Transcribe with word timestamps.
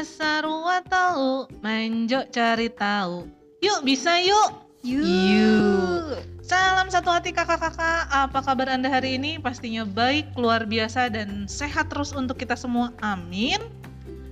asaru 0.00 0.64
tahu, 0.88 1.44
menjo 1.60 2.24
cari 2.32 2.72
tahu. 2.72 3.28
Yuk 3.60 3.84
bisa 3.84 4.16
yuk. 4.24 4.64
Yuk. 4.80 5.04
Yuk. 5.04 6.24
Salam 6.40 6.88
satu 6.88 7.12
hati 7.12 7.36
kakak-kakak. 7.36 8.08
Apa 8.08 8.40
kabar 8.40 8.72
Anda 8.72 8.88
hari 8.88 9.20
ini? 9.20 9.36
Pastinya 9.36 9.84
baik, 9.84 10.32
luar 10.40 10.64
biasa 10.64 11.12
dan 11.12 11.44
sehat 11.44 11.92
terus 11.92 12.16
untuk 12.16 12.40
kita 12.40 12.56
semua. 12.56 12.96
Amin. 13.04 13.60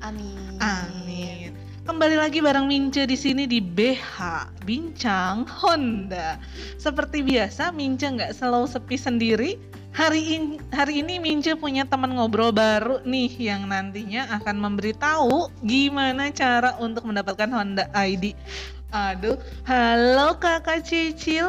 Amin. 0.00 0.56
Amin. 0.56 1.52
Kembali 1.84 2.16
lagi 2.16 2.40
bareng 2.40 2.64
Mince 2.64 3.04
di 3.04 3.16
sini 3.16 3.44
di 3.44 3.60
BH 3.60 4.48
Bincang 4.64 5.44
Honda. 5.44 6.40
Seperti 6.80 7.20
biasa, 7.20 7.76
Mince 7.76 8.08
nggak 8.08 8.32
selalu 8.32 8.72
sepi 8.72 8.96
sendiri. 8.96 9.60
Hari 9.92 10.22
ini, 10.38 10.56
hari 10.70 11.00
ini 11.02 11.18
Mince 11.18 11.56
punya 11.58 11.82
teman 11.82 12.14
ngobrol 12.14 12.54
baru 12.54 13.02
nih 13.02 13.32
yang 13.40 13.66
nantinya 13.66 14.28
akan 14.40 14.60
memberitahu 14.60 15.50
gimana 15.64 16.30
cara 16.30 16.76
untuk 16.78 17.08
mendapatkan 17.08 17.48
Honda 17.50 17.88
ID. 17.96 18.36
Aduh, 18.88 19.36
halo 19.68 20.38
kakak 20.40 20.84
Cicil. 20.84 21.48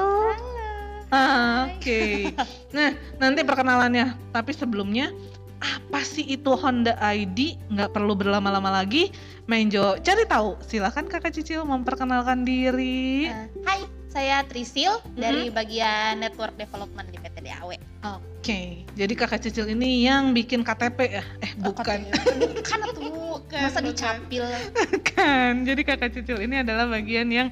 Ah, 1.09 1.71
Oke. 1.73 2.29
Nah, 2.75 2.93
nanti 3.17 3.41
perkenalannya. 3.41 4.13
Tapi 4.29 4.51
sebelumnya, 4.53 5.09
apa 5.57 6.05
sih 6.05 6.21
itu 6.21 6.53
Honda 6.53 6.95
ID? 7.01 7.57
Nggak 7.73 7.97
perlu 7.97 8.13
berlama-lama 8.13 8.69
lagi. 8.69 9.09
Menjo, 9.49 9.97
cari 10.05 10.23
tahu. 10.29 10.59
Silakan 10.61 11.09
kakak 11.09 11.33
Cicil 11.33 11.65
memperkenalkan 11.65 12.45
diri. 12.45 13.25
Eh, 13.25 13.49
hai, 13.65 13.81
saya 14.09 14.41
Trisil 14.41 14.89
dari 15.13 15.53
bagian 15.53 16.17
Network 16.17 16.57
Development 16.57 17.05
di 17.07 17.17
PT 17.21 17.45
DAW. 17.45 17.71
Oke, 18.17 18.83
jadi 18.97 19.13
kakak 19.13 19.45
Cicil 19.45 19.69
ini 19.69 20.09
yang 20.09 20.33
bikin 20.33 20.65
KTP 20.65 21.21
ya? 21.21 21.23
Eh, 21.45 21.53
bukan. 21.55 22.09
Bukan 22.41 22.79
tuh. 22.97 23.03
Masa 23.49 23.79
bukan. 23.79 23.83
dicapil. 23.85 24.43
Bukan. 24.73 25.51
Jadi 25.63 25.81
kakak 25.85 26.11
Cicil 26.11 26.41
ini 26.41 26.65
adalah 26.65 26.89
bagian 26.89 27.29
yang 27.29 27.47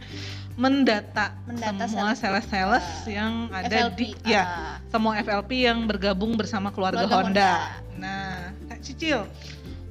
mendata, 0.58 1.38
Mendata 1.46 1.86
semua 1.86 2.18
sales- 2.18 2.50
sales-sales 2.50 2.88
uh, 3.06 3.14
yang 3.14 3.34
ada 3.54 3.94
FLP. 3.94 3.94
di 3.94 4.08
ya 4.26 4.42
ah, 4.42 4.74
semua 4.90 5.14
FLP 5.22 5.70
yang 5.70 5.86
bergabung 5.86 6.34
bersama 6.34 6.74
keluarga, 6.74 7.06
Keluarga 7.06 7.30
Honda. 7.30 7.52
Honda. 7.70 8.02
Nah, 8.02 8.34
Kak 8.66 8.82
Cicil, 8.82 9.22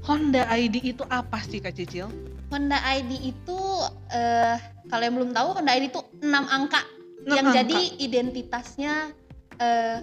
Honda 0.02 0.42
ID 0.50 0.82
itu 0.82 1.06
apa 1.06 1.38
sih 1.46 1.62
Kak 1.62 1.70
Cicil? 1.70 2.10
Honda 2.46 2.78
ID 2.94 3.34
itu 3.34 3.60
eh 4.14 4.56
kalau 4.86 5.02
yang 5.02 5.14
belum 5.18 5.30
tahu 5.34 5.48
Honda 5.58 5.72
ID 5.74 5.90
itu 5.90 6.00
6 6.22 6.30
angka 6.30 6.82
Enam 7.26 7.34
yang 7.34 7.46
angka. 7.50 7.58
jadi 7.58 7.80
identitasnya 7.98 8.94
eh 9.58 9.98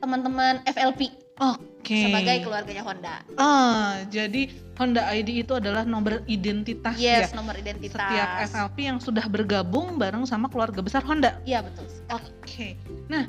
teman-teman 0.00 0.60
FLP 0.64 1.12
Oke. 1.36 2.08
sebagai 2.08 2.48
keluarganya 2.48 2.84
Honda. 2.84 3.16
Ah, 3.36 4.00
jadi 4.08 4.48
Honda 4.76 5.04
ID 5.12 5.44
itu 5.44 5.52
adalah 5.56 5.84
nomor 5.84 6.24
identitas 6.28 6.96
ya. 6.96 7.24
Yes, 7.24 7.36
nomor 7.36 7.56
identitas. 7.56 7.96
Setiap 7.96 8.28
FLP 8.52 8.76
yang 8.88 8.98
sudah 9.00 9.24
bergabung 9.28 10.00
bareng 10.00 10.24
sama 10.24 10.48
keluarga 10.48 10.80
besar 10.80 11.04
Honda. 11.04 11.36
Iya 11.44 11.64
betul. 11.64 11.84
Oke. 12.12 12.76
Nah, 13.08 13.24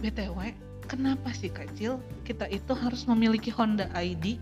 BTW, 0.00 0.56
kenapa 0.88 1.32
sih 1.36 1.52
Kak 1.52 1.76
Cil 1.76 2.00
kita 2.24 2.48
itu 2.48 2.72
harus 2.72 3.04
memiliki 3.04 3.52
Honda 3.52 3.88
ID? 3.92 4.40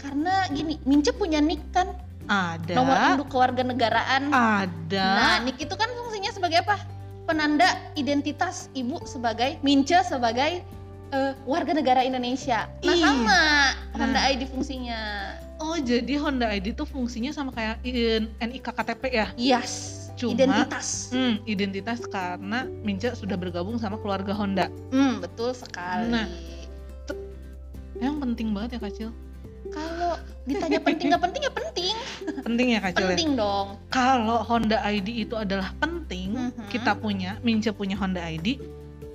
Karena 0.00 0.48
gini, 0.52 0.80
Mince 0.88 1.12
punya 1.12 1.40
nick 1.40 1.60
kan 1.72 1.92
Ada. 2.30 2.72
nomor 2.78 2.96
induk 3.10 3.28
kewarganegaraan. 3.28 4.30
Ada. 4.30 5.08
Nah, 5.18 5.34
nick 5.42 5.58
itu 5.58 5.74
kan 5.74 5.90
fungsinya 5.90 6.30
sebagai 6.30 6.62
apa? 6.62 6.78
Penanda 7.26 7.66
identitas 7.94 8.70
ibu 8.72 9.02
sebagai 9.02 9.58
Mince 9.60 9.98
sebagai 10.02 10.62
eh, 11.10 11.32
warga 11.42 11.74
negara 11.74 12.06
Indonesia. 12.06 12.70
Nah, 12.80 12.94
Ih. 12.94 13.02
sama 13.02 13.26
Nah. 13.26 13.70
Honda 13.98 14.20
ID 14.30 14.46
fungsinya. 14.46 15.00
Oh, 15.58 15.74
jadi 15.76 16.14
Honda 16.16 16.46
ID 16.48 16.70
itu 16.72 16.86
fungsinya 16.86 17.34
sama 17.34 17.50
kayak 17.50 17.82
in- 17.82 18.30
NIK 18.38 18.70
KTP 18.70 19.02
ya? 19.10 19.26
Yes. 19.34 19.98
Cuma- 20.14 20.36
identitas. 20.36 21.10
Hmm, 21.10 21.42
identitas 21.44 21.98
karena 22.06 22.62
Minca 22.80 23.10
sudah 23.12 23.34
bergabung 23.34 23.74
sama 23.76 23.98
keluarga 23.98 24.30
Honda. 24.30 24.70
Hmm, 24.88 25.18
betul 25.18 25.50
sekali. 25.50 26.08
Nah. 26.08 26.30
Yang 28.00 28.16
penting 28.16 28.48
banget 28.54 28.76
ya 28.76 28.80
Kak 28.80 28.92
Cil. 28.94 29.10
Kalau 29.68 30.16
ditanya 30.42 30.80
penting 30.80 31.06
nggak 31.12 31.22
penting 31.22 31.42
ya 31.44 31.52
penting. 31.52 31.94
Penting 32.40 32.66
ya 32.72 32.78
Kak 32.80 32.92
Cil 32.92 33.04
ya? 33.04 33.08
penting 33.12 33.30
dong. 33.36 33.66
Kalau 33.88 34.40
Honda 34.42 34.80
ID 34.82 35.28
itu 35.28 35.34
adalah 35.36 35.70
penting, 35.76 36.32
Mhm. 36.50 36.72
kita 36.72 36.96
punya, 36.96 37.36
Minca 37.40 37.70
punya 37.70 37.94
Honda 37.94 38.24
ID, 38.24 38.56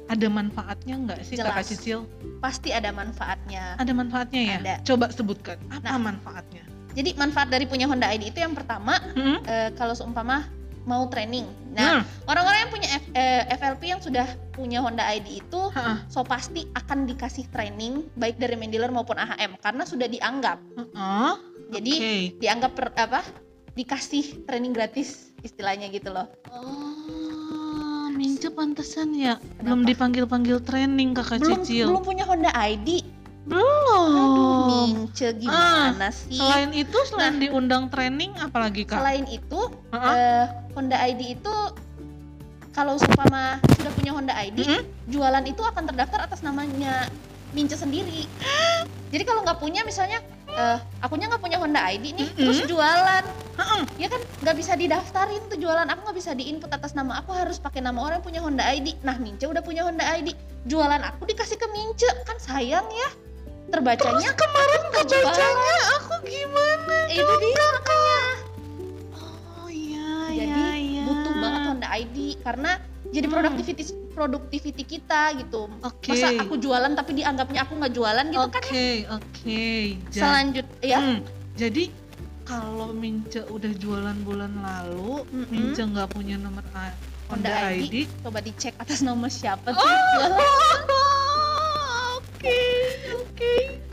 ada 0.05 0.27
manfaatnya 0.29 0.95
nggak 0.95 1.19
sih 1.25 1.35
Kakak 1.35 1.59
Jelas. 1.59 1.67
Cicil? 1.67 1.99
Pasti 2.39 2.69
ada 2.69 2.93
manfaatnya. 2.93 3.75
Ada 3.75 3.91
manfaatnya 3.91 4.41
ya? 4.45 4.57
Ada. 4.61 4.75
Coba 4.85 5.09
sebutkan, 5.09 5.57
apa 5.67 5.81
Nah. 5.83 5.97
manfaatnya? 5.99 6.63
Jadi 6.95 7.11
manfaat 7.19 7.51
dari 7.51 7.67
punya 7.67 7.91
Honda 7.91 8.07
ID 8.07 8.31
itu 8.31 8.39
yang 8.39 8.55
pertama 8.55 8.95
Hmm? 9.17 9.43
eh, 9.43 9.67
kalau 9.75 9.91
seumpama 9.91 10.47
mau 10.85 11.05
training. 11.05 11.43
Nah, 11.71 11.99
Hmm. 11.99 12.03
orang-orang 12.25 12.59
yang 12.59 12.71
punya 12.71 12.89
F- 12.91 13.11
eh, 13.11 13.43
FLP 13.51 13.81
yang 13.87 13.99
sudah 13.99 14.23
punya 14.51 14.79
Honda 14.79 15.03
ID 15.03 15.41
itu 15.41 15.61
Ha-ha. 15.69 16.05
so 16.07 16.21
pasti 16.21 16.63
akan 16.71 17.03
dikasih 17.03 17.49
training 17.49 18.05
baik 18.13 18.37
dari 18.37 18.53
main 18.53 18.69
dealer 18.69 18.89
maupun 18.89 19.15
AHM 19.15 19.57
karena 19.59 19.83
sudah 19.83 20.05
dianggap. 20.05 20.61
Ha-ha. 20.77 21.41
Jadi 21.67 21.91
Oke. 21.91 22.15
dianggap 22.37 22.71
per, 22.71 22.87
apa? 22.95 23.21
Dikasih 23.73 24.45
training 24.45 24.71
gratis 24.71 25.33
istilahnya 25.41 25.89
gitu 25.89 26.09
loh. 26.09 26.29
Oh, 26.47 28.07
Minca 28.07 28.47
pantesan 28.47 29.11
ya 29.11 29.35
belum 29.59 29.83
Kenapa? 29.83 29.89
dipanggil-panggil 29.91 30.57
training 30.63 31.11
kakak 31.11 31.41
belum 31.41 31.61
Cicil. 31.61 31.91
belum 31.91 32.03
punya 32.03 32.23
Honda 32.23 32.51
ID. 32.55 33.03
Belum. 33.45 34.09
Aduh, 34.11 34.57
mince 34.89 35.27
gimana 35.37 36.09
sih? 36.09 36.33
Oh. 36.35 36.49
Selain 36.49 36.71
itu, 36.73 36.97
selain 37.05 37.37
Nah. 37.37 37.41
diundang 37.41 37.83
training, 37.87 38.33
apalagi 38.41 38.83
kak? 38.83 38.97
Selain 38.97 39.25
itu, 39.29 39.59
Ha-ha. 39.93 40.09
eh, 40.11 40.45
Honda 40.73 40.97
ID 40.99 41.37
itu 41.37 41.55
kalau 42.71 42.97
seumpama 42.97 43.61
sudah 43.77 43.91
punya 43.93 44.11
Honda 44.11 44.33
ID, 44.35 44.59
Mm-mm. 44.59 44.83
jualan 45.07 45.45
itu 45.45 45.61
akan 45.61 45.83
terdaftar 45.85 46.25
atas 46.25 46.41
namanya 46.41 47.07
Mince 47.53 47.77
sendiri. 47.77 48.27
Jadi 49.13 49.23
kalau 49.23 49.45
nggak 49.45 49.61
punya 49.61 49.85
misalnya, 49.85 50.19
eh, 50.49 50.77
akunya 50.99 51.29
nggak 51.29 51.39
punya 51.39 51.55
Honda 51.55 51.79
ID 51.85 52.11
nih, 52.11 52.27
Mm-mm. 52.27 52.41
terus 52.41 52.59
jualan, 52.65 53.23
Ha-ha. 53.55 53.77
ya 53.95 54.09
kan 54.09 54.19
nggak 54.41 54.55
bisa 54.57 54.73
didaftarin 54.73 55.39
tuh 55.47 55.55
jualan. 55.55 55.87
Aku 55.87 56.01
nggak 56.03 56.17
bisa 56.17 56.33
diinput 56.33 56.67
atas 56.67 56.91
nama 56.91 57.21
aku, 57.21 57.31
harus 57.31 57.55
pakai 57.55 57.79
nama 57.79 57.95
orang 58.01 58.19
yang 58.19 58.25
punya 58.25 58.41
Honda 58.41 58.65
ID. 58.67 58.99
Nah 58.99 59.15
Mince 59.15 59.45
udah 59.45 59.61
punya 59.61 59.85
Honda 59.85 60.03
ID, 60.11 60.33
jualan 60.65 60.99
aku 61.05 61.23
dikasih 61.23 61.55
ke 61.55 61.69
Mince, 61.69 62.09
kan 62.25 62.35
sayang 62.35 62.89
ya. 62.89 63.09
Terbacanya 63.67 64.23
Terus 64.23 64.37
kemarin 64.37 64.81
kebacanya 64.89 65.75
aku 65.95 66.13
gimana? 66.23 66.95
itu 67.07 67.33
dia 67.41 67.65
makanya. 67.71 68.19
Oh 69.15 69.67
iya, 69.67 70.07
jadi 70.29 70.45
iya, 70.45 70.71
iya. 70.77 71.01
butuh 71.03 71.33
banget 71.35 71.59
Honda 71.65 71.87
ID 71.91 72.17
karena 72.39 72.71
jadi 73.07 73.25
Hmm. 73.25 73.33
productivity 74.11 74.83
kita 74.83 75.33
gitu. 75.37 75.69
Oke. 75.81 76.09
Masa 76.09 76.27
aku 76.37 76.55
jualan 76.55 76.89
tapi 76.89 77.15
dianggapnya 77.15 77.61
aku 77.61 77.75
nggak 77.75 77.91
jualan 77.91 78.25
gitu 78.25 78.47
kan? 78.49 78.63
Oke, 78.63 78.87
oke. 79.09 79.65
Selanjut 80.09 80.65
ya. 80.81 80.97
Hmm, 80.97 81.19
Jadi 81.53 81.83
kalau 82.43 82.91
Mince 82.91 83.41
udah 83.45 83.71
jualan 83.73 84.15
bulan 84.21 84.51
lalu, 84.55 85.23
Mm-mm. 85.25 85.49
Mince 85.49 85.81
nggak 85.81 86.07
punya 86.09 86.35
nomor 86.35 86.63
A- 86.71 86.93
Honda, 87.25 87.49
Honda 87.49 87.73
ID. 87.73 88.05
Coba 88.19 88.39
dicek 88.39 88.75
atas 88.75 88.99
nama 88.99 89.25
siapa 89.25 89.65
Oh, 89.65 89.73
tuh 89.73 89.83
jualan. 90.13 90.37
Oke, 92.35 92.43
oke. 92.43 92.74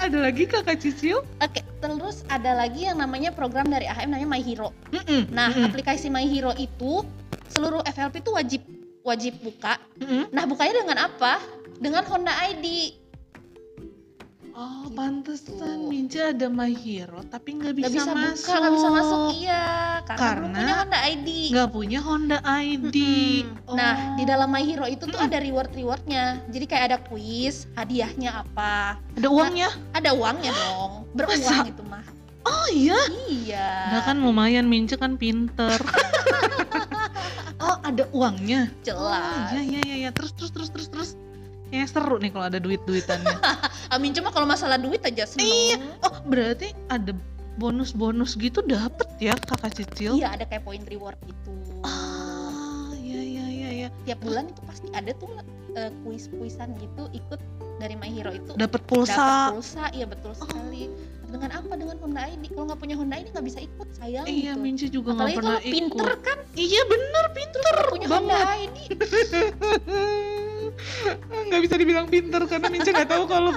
Ada 0.02 0.18
lagi 0.18 0.50
kakak 0.50 0.82
Cicil? 0.82 1.22
Oke, 1.38 1.62
terus 1.78 2.26
ada 2.26 2.58
lagi 2.58 2.90
yang 2.90 2.98
namanya 2.98 3.30
program 3.30 3.70
dari 3.70 3.86
AHM 3.86 4.10
namanya 4.10 4.26
My 4.34 4.42
Hero. 4.42 4.74
Mm-mm, 4.90 5.30
Nah, 5.30 5.54
mm-mm, 5.54 5.70
aplikasi 5.70 6.10
My 6.10 6.26
Hero 6.26 6.50
itu 6.58 7.06
seluruh 7.46 7.86
FLP 7.86 8.18
itu 8.18 8.34
wajib 8.34 8.60
wajib 9.06 9.38
buka. 9.46 9.78
mm-mm. 10.02 10.26
Nah, 10.34 10.42
bukanya 10.42 10.82
dengan 10.82 11.06
apa? 11.06 11.38
Dengan 11.78 12.02
Honda 12.10 12.34
ID. 12.50 12.98
Oh, 14.52 14.84
Gitu. 14.84 14.93
pantesan 14.93 15.88
Mince 15.88 16.20
ada 16.20 16.52
My 16.52 16.76
Hero 16.76 17.25
tapi 17.25 17.56
nggak 17.56 17.72
bisa, 17.72 17.88
bisa, 17.88 18.10
masuk. 18.12 18.37
buka, 18.37 18.52
nggak 18.60 18.72
bisa 18.76 18.88
masuk 18.93 19.20
iya, 19.32 19.64
karena, 20.04 20.12
belum 20.12 20.20
Karena 20.20 20.52
punya 20.52 20.75
Honda 20.76 20.99
ID. 21.08 21.28
Nggak 21.49 21.69
punya 21.72 21.99
Honda 22.04 22.38
ID. 22.44 22.96
Nah, 23.72 23.93
Oh. 23.96 24.16
di 24.20 24.25
dalam 24.28 24.49
My 24.52 24.60
Hero 24.60 24.84
itu 24.84 25.04
tuh 25.08 25.16
Mm-mm. 25.16 25.28
ada 25.32 25.38
reward-rewardnya. 25.40 26.25
Jadi 26.52 26.64
kayak 26.69 26.84
ada 26.93 26.99
kuis, 27.00 27.64
hadiahnya 27.72 28.44
apa? 28.44 29.00
ada 29.16 29.28
uangnya? 29.32 29.72
Ada 29.96 30.10
uangnya 30.12 30.52
dong. 30.52 30.93
Beruang 31.16 31.40
Masa? 31.40 31.64
itu 31.64 31.82
mah. 31.88 32.04
Oh 32.44 32.66
iya. 32.69 32.99
Iya. 33.25 33.69
Nah 33.96 34.00
kan 34.04 34.20
lumayan 34.20 34.69
Mince 34.69 35.00
kan 35.00 35.16
pinter. 35.16 35.81
oh 37.64 37.76
ada 37.81 38.04
uangnya. 38.12 38.69
Jelas. 38.84 39.49
Oh, 39.49 39.56
iya 39.56 39.62
iya 39.64 39.81
iya 39.81 39.96
iya. 39.96 40.10
Terus 40.12 40.37
terus 40.37 40.52
terus 40.52 40.69
terus 40.69 40.88
terus. 40.93 41.10
Kayaknya 41.72 41.88
seru 41.88 42.16
nih 42.20 42.31
kalau 42.37 42.46
ada 42.52 42.60
duit-duitannya. 42.60 43.32
Amin 43.92 44.10
cuma 44.10 44.28
kalau 44.28 44.44
masalah 44.44 44.76
duit 44.76 45.00
aja 45.00 45.22
seneng. 45.22 45.44
Iya. 45.44 45.76
oh 46.02 46.14
berarti 46.24 46.72
ada 46.88 47.12
bonus-bonus 47.54 48.34
gitu 48.34 48.58
dapet 48.62 49.06
ya 49.18 49.34
kakak 49.38 49.70
Cicil? 49.74 50.16
Iya, 50.16 50.32
ada 50.32 50.42
kayak 50.42 50.62
point 50.62 50.82
reward 50.86 51.14
gitu. 51.22 51.50
Ah 51.82 52.90
iya 52.96 53.20
iya 53.20 53.44
iya 53.46 53.68
iya. 53.70 53.88
Tiap 54.02 54.18
bulan 54.20 54.48
itu 54.48 54.60
pasti 54.64 54.86
ada 54.90 55.10
tuh 55.12 55.28
eh, 55.74 55.90
kuis-kuisan 56.02 56.72
gitu 56.78 57.06
ikut 57.12 57.38
dari 57.76 57.92
My 57.92 58.08
Hero 58.08 58.30
itu. 58.30 58.50
Dapat 58.50 58.56
Dapat 58.56 58.80
pulsa. 58.82 59.52
pulsa, 59.52 59.84
iya 59.92 60.04
betul 60.04 60.32
sekali. 60.32 60.88
dengan 61.28 61.50
apa 61.50 61.72
dengan 61.72 61.96
Honda 61.96 62.28
ID 62.28 62.52
kalau 62.52 62.68
nggak 62.68 62.76
punya 62.76 62.92
Honda 62.92 63.16
ID 63.16 63.32
nggak 63.32 63.42
bisa 63.42 63.58
ikut 63.58 63.88
sayang 63.96 64.22
Iya, 64.24 64.52
gitu. 64.52 64.60
Mince 64.60 64.86
juga 64.86 65.10
nggak 65.14 65.32
pernah 65.32 65.56
kalau 65.56 65.66
pinter 65.66 66.06
ikut. 66.12 66.20
kan 66.20 66.38
Iya 66.52 66.80
bener 66.84 67.24
pinter 67.32 67.74
punya 67.88 68.06
Honda 68.06 68.36
banget. 68.36 68.46
ID 68.52 68.76
nggak 71.48 71.60
bisa 71.62 71.74
dibilang 71.76 72.06
pinter 72.06 72.40
karena 72.44 72.66
Mince 72.68 72.90
nggak 72.90 73.08
tahu 73.08 73.24
kalau 73.24 73.52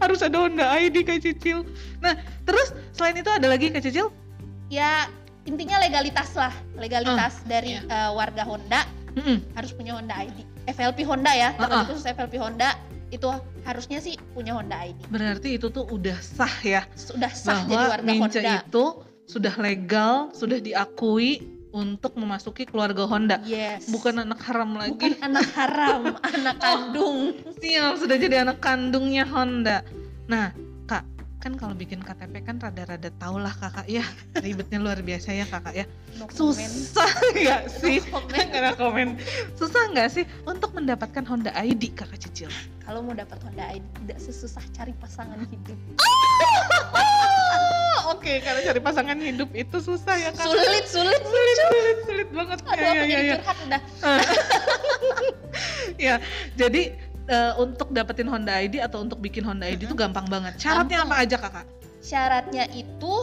harus 0.00 0.20
ada 0.22 0.36
Honda 0.36 0.66
ID 0.76 1.02
Kak 1.06 1.20
Cicil. 1.22 1.64
Nah, 2.00 2.16
terus 2.44 2.72
selain 2.92 3.16
itu 3.16 3.30
ada 3.32 3.46
lagi 3.50 3.72
Kak 3.72 3.84
Cicil? 3.84 4.12
ya 4.68 5.06
intinya 5.46 5.78
legalitas 5.78 6.34
lah 6.34 6.50
legalitas 6.74 7.42
dari 7.46 7.78
iya. 7.78 7.86
eh, 7.86 8.10
warga 8.10 8.42
Honda 8.42 8.82
Mm-mm. 9.14 9.38
harus 9.54 9.70
punya 9.72 9.94
Honda 9.94 10.26
ID 10.26 10.38
FLP 10.66 11.06
Honda 11.06 11.32
ya 11.32 11.54
terlebih 11.54 11.86
ah. 11.86 11.86
khusus 11.86 12.04
FLP 12.04 12.34
Honda 12.42 12.70
itu 13.14 13.30
harusnya 13.62 14.02
sih 14.02 14.18
punya 14.34 14.58
Honda 14.58 14.82
ID 14.82 14.98
Berarti 15.08 15.48
itu 15.54 15.70
tuh 15.70 15.86
udah 15.86 16.18
sah 16.18 16.56
ya 16.66 16.82
sudah 16.98 17.30
sah 17.30 17.62
jadi 17.62 17.70
bahwa 17.70 17.86
warga 17.94 18.06
Mince 18.10 18.42
Honda 18.42 18.54
itu 18.66 18.84
sudah 19.26 19.54
legal, 19.58 20.30
sudah 20.38 20.62
diakui 20.62 21.55
untuk 21.74 22.14
memasuki 22.16 22.64
keluarga 22.68 23.04
Honda. 23.06 23.36
yes. 23.44 23.90
Bukan 23.90 24.22
anak 24.22 24.40
haram 24.46 24.76
lagi. 24.76 24.92
bukan 24.94 25.14
anak 25.22 25.48
haram 25.54 26.02
anak 26.36 26.56
kandung. 26.60 27.36
Sial, 27.58 27.98
sudah 27.98 28.16
jadi 28.16 28.46
anak 28.46 28.62
kandungnya 28.62 29.26
Honda. 29.26 29.82
Nah, 30.26 30.50
Kak, 30.86 31.02
kan 31.42 31.54
kalau 31.54 31.74
bikin 31.78 32.02
KTP 32.02 32.42
kan 32.42 32.58
rada-rada 32.58 33.10
tau 33.22 33.38
lah 33.38 33.54
kakak 33.54 33.86
ya. 33.86 34.02
Ribetnya 34.38 34.82
luar 34.82 34.98
biasa 35.02 35.34
ya 35.34 35.46
kakak 35.46 35.74
ya. 35.74 35.84
No 36.18 36.26
susah 36.32 37.06
nggak 37.36 37.62
sih? 37.70 38.02
No 38.10 38.18
comment. 38.18 38.48
ada 38.50 38.72
komen. 38.74 39.08
Susah 39.54 39.82
nggak 39.92 40.08
sih 40.10 40.24
untuk 40.48 40.72
mendapatkan 40.74 41.22
Honda 41.28 41.52
ID 41.54 41.94
kakak 41.94 42.18
cicil? 42.18 42.50
Kalau 42.82 43.02
mau 43.02 43.14
dapat 43.14 43.38
Honda 43.42 43.68
ID 43.74 43.84
tidak 44.06 44.18
sesusah 44.22 44.64
cari 44.74 44.94
pasangan 44.98 45.38
hidup 45.46 45.78
oke 48.12 48.32
karena 48.42 48.60
cari 48.62 48.80
pasangan 48.82 49.18
hidup 49.18 49.50
itu 49.56 49.76
susah 49.82 50.14
ya 50.18 50.30
kak. 50.34 50.44
Sulit 50.46 50.84
sulit 50.86 51.22
sulit 51.22 51.56
sulit. 51.56 51.96
sulit 52.06 52.28
banget. 52.30 52.58
Aduh 52.66 52.76
ya, 52.78 52.90
aku 52.90 53.04
ya, 53.04 53.06
jadi 53.06 53.26
ya, 53.26 53.34
curhat 53.40 53.58
udah. 53.64 53.80
Ya 55.96 56.14
jadi 56.52 56.82
eh, 57.26 57.52
untuk 57.56 57.88
dapetin 57.90 58.28
Honda 58.28 58.60
ID 58.60 58.84
atau 58.84 59.00
untuk 59.00 59.18
bikin 59.24 59.42
Honda 59.42 59.64
ID 59.66 59.88
itu 59.88 59.96
gampang 59.96 60.28
banget. 60.28 60.60
Syaratnya 60.60 61.02
Gampang. 61.02 61.16
apa 61.16 61.24
aja 61.24 61.36
kakak? 61.40 61.66
Syaratnya 62.04 62.64
itu 62.76 63.14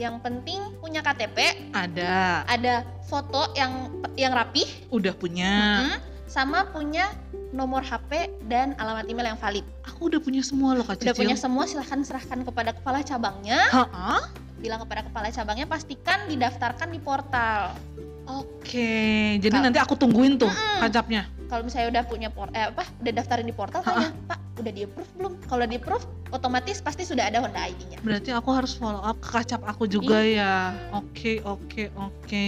yang 0.00 0.18
penting 0.24 0.72
punya 0.80 1.04
KTP 1.04 1.68
ada. 1.76 2.48
Ada 2.48 2.82
foto 3.06 3.52
yang 3.52 3.92
yang 4.16 4.32
rapih. 4.32 4.64
Udah 4.88 5.12
punya. 5.12 5.52
Mm, 5.92 6.11
sama 6.32 6.64
punya 6.72 7.12
nomor 7.52 7.84
HP 7.84 8.32
dan 8.48 8.72
alamat 8.80 9.04
email 9.04 9.36
yang 9.36 9.40
valid. 9.40 9.68
aku 9.84 10.08
udah 10.08 10.20
punya 10.24 10.40
semua 10.40 10.72
loh 10.72 10.88
kak 10.88 11.04
Udah 11.04 11.12
cicil 11.12 11.20
punya 11.20 11.36
semua 11.36 11.68
silahkan 11.68 12.00
serahkan 12.00 12.40
kepada 12.48 12.72
kepala 12.72 13.04
cabangnya. 13.04 13.60
Ha-ha? 13.68 14.32
Bilang 14.56 14.80
kepada 14.88 15.04
kepala 15.04 15.28
cabangnya 15.28 15.68
pastikan 15.68 16.24
didaftarkan 16.32 16.88
di 16.88 16.96
portal. 17.04 17.76
Oke, 18.22 19.36
jadi 19.42 19.52
Kak. 19.52 19.62
nanti 19.66 19.78
aku 19.82 19.98
tungguin 19.98 20.40
tuh 20.40 20.48
Mm-mm. 20.48 20.80
kacapnya. 20.88 21.28
Kalau 21.50 21.68
misalnya 21.68 22.00
udah 22.00 22.02
punya 22.08 22.28
por 22.32 22.48
eh, 22.56 22.70
apa 22.70 22.86
udah 23.02 23.12
daftarin 23.12 23.44
di 23.44 23.52
portal 23.52 23.82
tanya, 23.84 24.14
"Pak, 24.30 24.38
udah 24.62 24.72
di 24.72 24.86
approve 24.86 25.10
belum?" 25.18 25.32
Kalau 25.50 25.64
di 25.68 25.76
approve 25.76 26.06
otomatis 26.32 26.78
pasti 26.80 27.02
sudah 27.04 27.28
ada 27.28 27.42
Honda 27.42 27.66
ID-nya. 27.68 27.98
Berarti 28.00 28.30
aku 28.32 28.48
harus 28.54 28.72
follow 28.78 29.02
up 29.02 29.18
ke 29.20 29.28
kacap 29.36 29.60
aku 29.66 29.90
juga 29.90 30.22
ya. 30.22 30.72
Oke, 30.94 31.42
oke, 31.44 31.90
oke. 31.98 32.46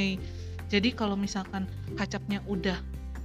Jadi 0.70 0.88
kalau 0.96 1.18
misalkan 1.18 1.68
kacapnya 1.98 2.40
udah 2.48 2.78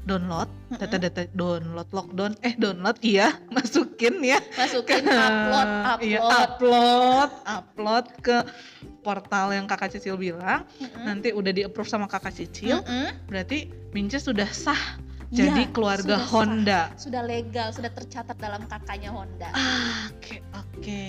download, 0.04 0.48
data-data 0.72 1.28
download, 1.34 1.88
lockdown, 1.92 2.34
eh 2.42 2.56
download 2.56 2.98
iya, 3.02 3.36
masukin 3.56 4.20
ya. 4.22 4.40
Masukin 4.56 5.04
upload, 5.06 5.68
Iya, 6.06 6.20
upload. 6.20 6.40
upload, 6.56 7.30
upload 7.46 8.06
ke 8.22 8.38
portal 9.02 9.52
yang 9.52 9.66
kakak 9.66 9.96
Cicil 9.96 10.16
bilang. 10.16 10.64
Mm-mm. 10.78 11.04
Nanti 11.04 11.32
udah 11.32 11.52
di 11.52 11.62
approve 11.64 11.88
sama 11.88 12.06
kakak 12.06 12.34
Cicil, 12.34 12.80
Mm-mm. 12.82 13.16
berarti 13.28 13.70
Mince 13.92 14.20
sudah 14.20 14.48
sah 14.48 15.00
jadi 15.30 15.70
Iya, 15.70 15.74
keluarga 15.74 16.18
sudah 16.18 16.20
sah. 16.20 16.32
Honda. 16.34 16.82
Sudah 16.98 17.22
legal, 17.22 17.70
sudah 17.70 17.92
tercatat 17.94 18.38
dalam 18.38 18.66
kakaknya 18.66 19.14
Honda. 19.14 19.54
Ah, 19.54 20.10
Oke 20.10 20.42
oke. 20.54 21.06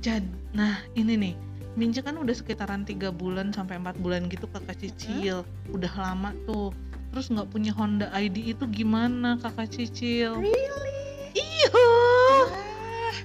Jadi, 0.00 0.28
nah 0.52 0.80
ini 0.92 1.16
nih, 1.16 1.34
Mince 1.72 2.00
kan 2.00 2.16
udah 2.16 2.32
sekitaran 2.32 2.84
tiga 2.84 3.08
bulan 3.08 3.52
sampai 3.52 3.80
empat 3.80 3.96
bulan 3.96 4.28
gitu 4.28 4.44
kakak 4.48 4.76
Cicil, 4.76 5.40
udah 5.72 5.92
lama 5.96 6.36
tuh. 6.44 6.68
Terus 7.10 7.26
nggak 7.26 7.48
punya 7.50 7.72
Honda 7.74 8.06
ID 8.14 8.54
itu 8.54 8.64
gimana 8.70 9.34
kakak 9.38 9.70
Cicil? 9.70 10.38
Really? 10.38 10.98
Iya. 11.34 11.70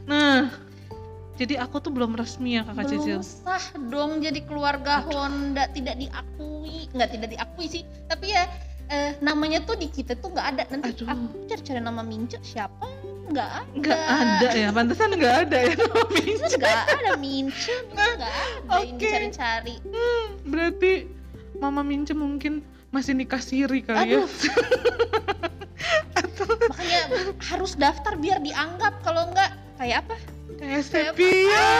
Nah, 0.05 0.49
jadi 1.35 1.59
aku 1.61 1.81
tuh 1.81 1.91
belum 1.93 2.13
resmi 2.13 2.57
ya 2.57 2.65
kakak 2.65 2.85
Cicil. 2.89 3.19
belum 3.21 3.25
sah 3.25 3.65
dong 3.89 4.21
jadi 4.21 4.39
keluarga 4.45 5.03
Honda 5.05 5.67
tidak 5.73 5.97
diakui 5.97 6.87
nggak 6.95 7.09
tidak 7.11 7.29
diakui 7.33 7.65
sih 7.67 7.83
tapi 8.07 8.31
ya 8.31 8.47
eh, 8.87 9.17
namanya 9.19 9.59
tuh 9.65 9.75
di 9.75 9.91
kita 9.91 10.15
tuh 10.15 10.31
nggak 10.31 10.47
ada 10.55 10.63
nanti 10.71 10.95
Aduh. 10.95 11.11
aku 11.11 11.25
cari-cari 11.49 11.79
nama 11.83 12.01
Mince 12.01 12.37
siapa 12.39 12.87
nggak 13.25 13.49
ada 13.51 13.65
Nggak 13.75 14.03
ada 14.05 14.47
ya, 14.53 14.69
pantesan 14.69 15.09
nggak 15.17 15.35
ada 15.49 15.57
ya 15.65 15.73
nama 15.75 16.03
Mince. 16.13 16.53
nggak 16.55 16.77
ada 16.87 17.11
Mince 17.17 17.73
nggak 17.91 18.11
ada 18.15 18.27
ini 18.85 18.93
Oke. 18.95 19.07
cari-cari 19.09 19.75
Berarti 20.45 20.93
Mama 21.57 21.81
Mince 21.83 22.13
mungkin 22.13 22.63
masih 22.95 23.11
nikah 23.11 23.43
siri 23.43 23.83
kali 23.83 24.15
ya? 24.15 24.23
aduh 26.23 26.47
makanya 26.71 27.01
harus 27.43 27.75
daftar 27.75 28.15
biar 28.15 28.39
dianggap 28.39 29.03
kalau 29.03 29.27
nggak 29.35 29.51
kayak 29.75 30.07
apa 30.07 30.15
Kayak 30.55 30.83
Sepia. 30.87 31.67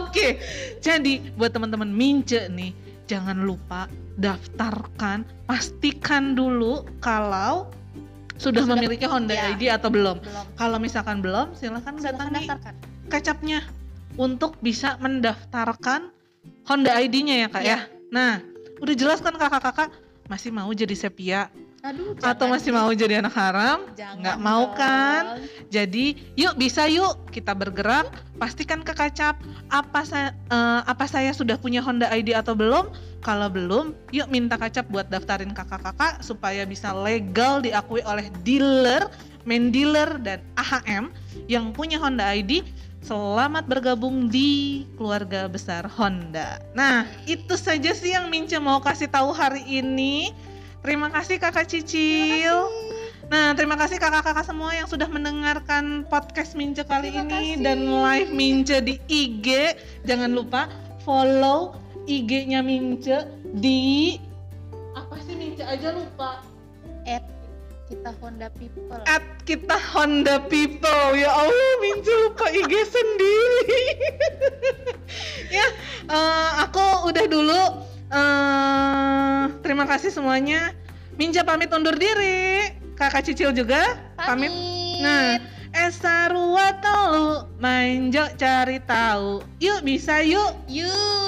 Oke, 0.00 0.40
jadi 0.80 1.20
buat 1.36 1.52
teman-teman 1.52 1.88
Mince 1.88 2.48
nih, 2.48 2.72
jangan 3.08 3.44
lupa 3.44 3.88
daftarkan, 4.16 5.24
pastikan 5.44 6.32
dulu 6.32 6.84
kalau 7.04 7.68
sudah, 8.40 8.64
Sudah, 8.64 8.76
memiliki 8.76 9.04
Honda 9.04 9.36
ya. 9.36 9.52
ID 9.52 9.68
atau 9.68 9.92
belum. 9.92 10.20
belum 10.22 10.44
Kalau 10.56 10.78
misalkan 10.80 11.20
belum, 11.20 11.52
silahkan 11.56 11.96
silahkan 12.00 12.32
datangi 12.32 12.46
daftarkan 12.46 12.74
kacapnya 13.08 13.60
untuk 14.20 14.60
bisa 14.60 15.00
mendaftarkan 15.00 16.12
Honda 16.68 16.92
ID-nya 17.00 17.44
ya 17.44 17.48
kak 17.48 17.62
ya. 17.64 17.68
Iya. 17.68 17.80
Nah, 18.08 18.40
udah 18.80 18.94
jelas 18.96 19.20
kan 19.20 19.34
kakak-kakak 19.36 19.92
masih 20.28 20.52
mau 20.52 20.68
jadi 20.76 20.92
sepia 20.92 21.48
aduh 21.78 22.10
atau 22.18 22.50
masih 22.50 22.74
mau 22.74 22.90
jadi 22.90 23.22
anak 23.22 23.34
haram? 23.38 23.86
Nggak 23.94 24.38
mau 24.42 24.74
kan? 24.74 25.38
dong. 25.38 25.46
Jadi 25.70 26.18
yuk 26.34 26.58
bisa 26.58 26.90
yuk 26.90 27.30
kita 27.30 27.54
bergerak 27.54 28.10
pastikan 28.36 28.82
ke 28.82 28.90
kacap 28.90 29.38
apa 29.70 30.02
saya 30.02 30.34
eh, 30.50 30.80
apa 30.84 31.06
saya 31.06 31.30
sudah 31.30 31.54
punya 31.54 31.78
Honda 31.78 32.10
ID 32.10 32.34
atau 32.34 32.58
belum 32.58 32.90
kalau 33.22 33.46
belum 33.46 33.94
yuk 34.10 34.26
minta 34.26 34.58
kacap 34.58 34.90
buat 34.90 35.06
daftarin 35.06 35.54
kakak-kakak 35.54 36.18
supaya 36.20 36.66
bisa 36.66 36.90
legal 36.90 37.62
diakui 37.62 38.02
oleh 38.02 38.26
dealer 38.42 39.06
main 39.46 39.70
dealer 39.70 40.18
dan 40.20 40.42
AHM 40.58 41.14
yang 41.46 41.70
punya 41.70 41.96
Honda 42.02 42.26
ID 42.34 42.66
Selamat 43.08 43.64
bergabung 43.64 44.28
di 44.28 44.84
keluarga 45.00 45.48
besar 45.48 45.88
Honda. 45.88 46.60
Nah, 46.76 47.08
itu 47.24 47.56
saja 47.56 47.96
sih 47.96 48.12
yang 48.12 48.28
Mince 48.28 48.60
mau 48.60 48.84
kasih 48.84 49.08
tahu 49.08 49.32
hari 49.32 49.64
ini. 49.64 50.28
Terima 50.84 51.08
kasih 51.08 51.40
Kakak 51.40 51.72
Cicil. 51.72 52.68
Nah, 53.32 53.56
terima 53.56 53.80
kasih 53.80 53.96
kakak-kakak 53.96 54.44
semua 54.44 54.76
yang 54.76 54.84
sudah 54.84 55.08
mendengarkan 55.08 56.04
podcast 56.12 56.52
Mince 56.52 56.84
kali 56.84 57.08
Terima 57.08 57.24
ini 57.24 57.56
kasih. 57.56 57.64
dan 57.64 57.88
live 57.88 58.28
Mince 58.28 58.76
di 58.84 59.00
IG. 59.08 59.72
Jangan 60.04 60.28
lupa 60.28 60.68
follow 61.00 61.80
IG-nya 62.04 62.60
Mince 62.60 63.24
di 63.56 64.20
apa 64.92 65.16
sih 65.24 65.32
Mince 65.32 65.64
aja 65.64 65.96
lupa. 65.96 66.44
at 67.08 67.37
kita 67.88 68.12
Honda 68.20 68.52
People 68.52 69.00
At 69.08 69.24
kita 69.48 69.80
Honda 69.96 70.44
People. 70.52 71.16
Ya 71.16 71.32
Allah, 71.32 71.72
Mince 71.80 72.12
lupa 72.12 72.52
IG 72.52 72.72
sendiri. 72.84 73.82
ya, 75.56 75.66
eh, 76.12 76.50
aku 76.68 77.08
udah 77.08 77.24
dulu. 77.24 77.62
eh 78.08 79.42
terima 79.64 79.88
kasih 79.88 80.12
semuanya. 80.12 80.76
Mince 81.16 81.40
pamit 81.42 81.72
undur 81.72 81.96
diri. 81.96 82.76
Kakak 82.94 83.24
Cicil 83.24 83.56
juga 83.56 83.96
pamit. 84.20 84.52
Nah, 85.00 85.40
Esa 85.68 86.32
rua 86.32 86.80
telu 86.80 87.44
main 87.60 88.08
jo 88.08 88.24
cari 88.40 88.80
tahu. 88.88 89.44
Yuk 89.60 89.84
bisa 89.84 90.24
yuk. 90.24 90.56
yuk 90.64 91.27